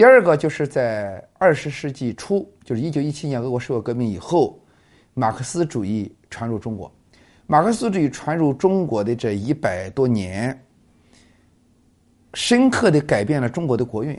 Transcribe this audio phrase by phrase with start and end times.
[0.00, 4.58] 第二个就是在二十世纪初，就是一九一七年俄国十月革命以后，
[5.12, 6.90] 马克思主义传入中国。
[7.46, 10.58] 马克思主义传入中国的这一百多年，
[12.32, 14.18] 深刻的改变了中国的国运，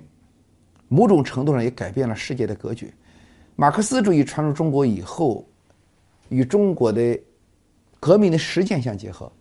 [0.87, 2.93] 某种程度上也改变了世界的格局。
[3.55, 5.43] 马克思主义传入中国以后，
[6.29, 7.19] 与中国的
[7.99, 9.31] 革命的实践相结合，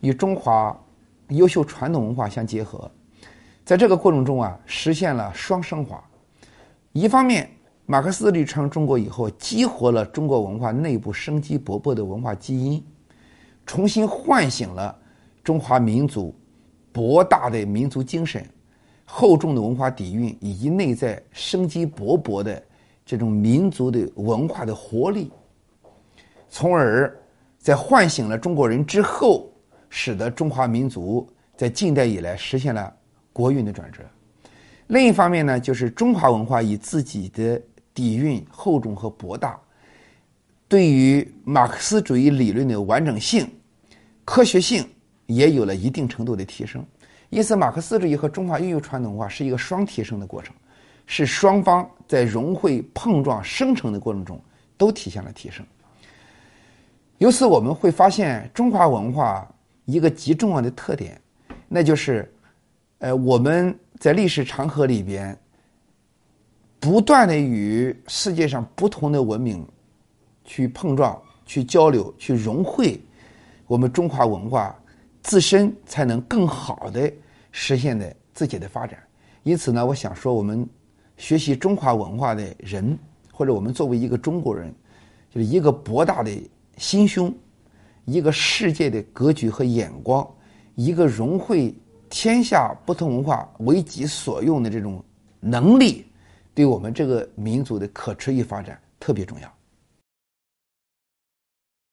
[0.00, 0.76] 与中华
[1.28, 2.90] 优秀传统文化相结合，
[3.68, 6.02] 在这个过程中啊，实现了双升华。
[6.92, 7.50] 一方面，
[7.84, 12.82] 马克思主义传中国以后，激活了中国文化内部生机勃勃的文化基因。
[13.66, 14.98] 重新唤醒了
[15.44, 16.34] 中华民族
[16.92, 18.42] 博大的民族精神、
[19.04, 22.62] 厚重的文化底蕴以及内在生机勃勃的
[23.04, 25.30] 这种民族的文化的活力，
[26.48, 27.14] 从而
[27.58, 29.52] 在唤醒了中国人之后，
[29.90, 32.90] 使得中华民族在近代以来实现了
[33.38, 34.02] 国运的转折。
[34.88, 37.62] 另一方面呢，就是中华文化以自己的
[37.94, 39.56] 底蕴厚重和博大，
[40.66, 43.48] 对于马克思主义理论的完整性。
[44.24, 44.84] 科学性
[45.26, 46.84] 也有了一定程度的提升，
[47.30, 50.52] 因此马克思主义和中华优秀传统文化是一个双提升的过程，
[51.06, 54.40] 是双方在融汇、碰撞、生成的过程中
[54.76, 55.64] 都体现了提升。
[57.18, 59.48] 由此我们会发现，中华文化
[59.84, 61.20] 一个极重要的特点，
[61.68, 62.28] 那就是，
[62.98, 65.38] 呃，我们在历史长河里边，
[66.80, 69.64] 不断的与世界上不同的文明
[70.44, 73.00] 去碰撞、去交流、去融汇。
[73.68, 74.76] 我们中华文化
[75.22, 77.12] 自身才能更好的
[77.52, 78.98] 实现的自己的发展。
[79.44, 80.68] 因此呢，我想说，我们
[81.16, 82.98] 学习中华文化的人，
[83.32, 84.74] 或者我们作为一个中国人，
[85.30, 86.30] 就是一个博大的
[86.78, 87.32] 心胸，
[88.06, 90.28] 一个世界的格局和眼光，
[90.74, 91.72] 一个融汇
[92.10, 95.04] 天下不同文化为己所用的这种
[95.40, 96.04] 能力，
[96.54, 99.54] 对我们这个民族的可持续发展特别重要。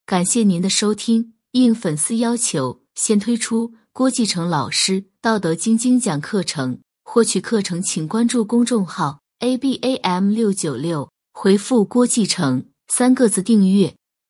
[0.06, 1.34] 感谢您的收听。
[1.52, 6.80] 应粉丝要求，先推出郭继成老师《道德经》精讲课程。
[7.06, 13.96] 获取课程，请关注公众号 “abam 六九六”，回复“郭继成”三个字订阅。